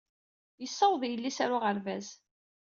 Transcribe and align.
Yessaweḍ 0.61 1.01
yelli-s 1.05 1.37
ɣer 1.41 1.51
uɣerbaz. 1.55 2.07